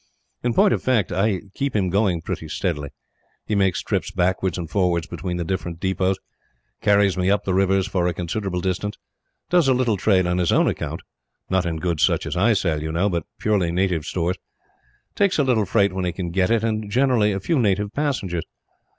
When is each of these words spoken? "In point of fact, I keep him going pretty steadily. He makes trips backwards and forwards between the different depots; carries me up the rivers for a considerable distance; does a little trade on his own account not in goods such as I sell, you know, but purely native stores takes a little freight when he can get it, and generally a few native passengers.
"In 0.41 0.55
point 0.55 0.73
of 0.73 0.81
fact, 0.81 1.11
I 1.11 1.41
keep 1.53 1.75
him 1.75 1.91
going 1.91 2.23
pretty 2.23 2.47
steadily. 2.49 2.89
He 3.45 3.53
makes 3.53 3.83
trips 3.83 4.09
backwards 4.09 4.57
and 4.57 4.67
forwards 4.67 5.05
between 5.05 5.37
the 5.37 5.43
different 5.43 5.79
depots; 5.79 6.17
carries 6.81 7.17
me 7.17 7.29
up 7.29 7.43
the 7.43 7.53
rivers 7.53 7.85
for 7.85 8.07
a 8.07 8.13
considerable 8.15 8.61
distance; 8.61 8.97
does 9.51 9.67
a 9.67 9.75
little 9.75 9.97
trade 9.97 10.25
on 10.25 10.39
his 10.39 10.51
own 10.51 10.67
account 10.67 11.01
not 11.51 11.67
in 11.67 11.77
goods 11.77 12.01
such 12.01 12.25
as 12.25 12.35
I 12.35 12.53
sell, 12.53 12.81
you 12.81 12.91
know, 12.91 13.09
but 13.11 13.27
purely 13.37 13.71
native 13.71 14.05
stores 14.05 14.37
takes 15.13 15.37
a 15.37 15.43
little 15.43 15.65
freight 15.65 15.93
when 15.93 16.05
he 16.05 16.11
can 16.11 16.31
get 16.31 16.49
it, 16.49 16.63
and 16.63 16.89
generally 16.89 17.31
a 17.31 17.39
few 17.39 17.59
native 17.59 17.93
passengers. 17.93 18.45